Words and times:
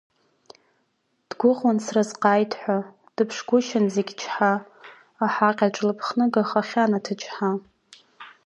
Дгәыӷуан 1.29 1.77
сразҟы 1.85 2.27
ааит 2.31 2.53
ҳәа, 2.61 2.77
дыԥшгәышьан 3.15 3.85
зегь 3.95 4.11
чҳа, 4.19 4.53
аҳаҟьаҿ 5.25 5.75
лыԥхныга 5.87 6.43
хахьан 6.49 6.91
аҭыџьҳа. 6.97 7.51